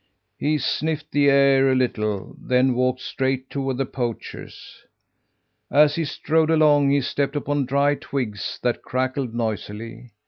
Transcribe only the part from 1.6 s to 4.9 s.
a little, then walked straight toward the poachers.